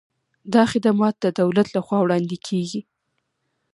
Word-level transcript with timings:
دا 0.53 0.63
خدمات 0.71 1.15
د 1.19 1.25
دولت 1.39 1.67
له 1.75 1.79
خوا 1.85 1.97
وړاندې 2.01 2.37
کیږي. 2.47 2.81